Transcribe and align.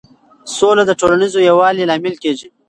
سوله 0.55 0.83
د 0.87 0.91
ټولنیز 0.99 1.33
یووالي 1.49 1.83
لامل 1.89 2.15
کېږي. 2.23 2.47